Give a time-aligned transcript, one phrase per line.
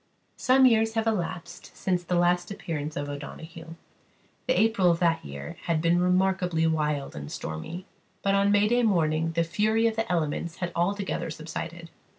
[0.37, 3.75] Some years have elapsed since the last appearance of O'Donoghue.
[4.47, 7.85] The April of that year had been remarkably wild and stormy;
[8.23, 11.91] but on May morning the fury of the elements had altogether subsided.